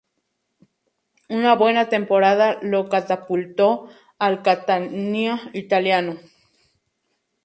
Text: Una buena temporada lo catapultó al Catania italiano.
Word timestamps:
Una 1.29 1.53
buena 1.53 1.87
temporada 1.89 2.57
lo 2.63 2.89
catapultó 2.89 3.87
al 4.17 4.41
Catania 4.41 5.39
italiano. 5.53 6.17